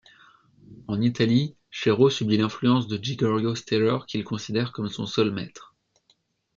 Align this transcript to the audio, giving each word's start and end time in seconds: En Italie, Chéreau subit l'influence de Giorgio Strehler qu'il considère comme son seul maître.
En 0.87 0.99
Italie, 0.99 1.53
Chéreau 1.69 2.09
subit 2.09 2.37
l'influence 2.37 2.87
de 2.87 2.97
Giorgio 2.99 3.53
Strehler 3.53 3.99
qu'il 4.07 4.23
considère 4.23 4.71
comme 4.71 4.89
son 4.89 5.05
seul 5.05 5.29
maître. 5.29 5.75